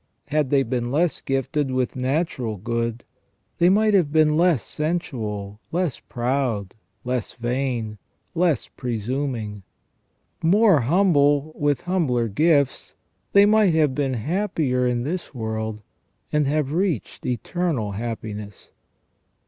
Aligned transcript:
Had 0.29 0.49
they 0.49 0.63
been 0.63 0.89
less 0.91 1.21
gifted 1.21 1.69
with 1.69 1.95
natural 1.95 2.57
good, 2.57 3.03
they 3.59 3.69
might 3.69 3.93
have 3.93 4.11
been 4.11 4.35
less 4.35 4.63
sensual, 4.63 5.59
less 5.71 5.99
proud, 5.99 6.73
less 7.03 7.33
vain, 7.33 7.99
less 8.33 8.67
presuming. 8.67 9.61
More 10.41 10.79
humble, 10.79 11.51
with 11.53 11.81
humbler 11.81 12.27
gifts, 12.29 12.95
they 13.33 13.45
might 13.45 13.75
have 13.75 13.93
been 13.93 14.15
happier 14.15 14.87
in 14.87 15.03
this 15.03 15.35
world, 15.35 15.83
and 16.33 16.47
have 16.47 16.71
reached 16.73 17.23
eternal 17.27 17.91
happiness. 17.91 18.71